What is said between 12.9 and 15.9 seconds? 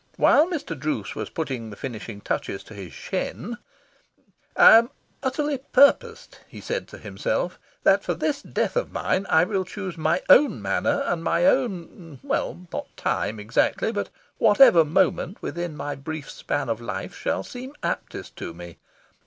'time' exactly, but whatever moment within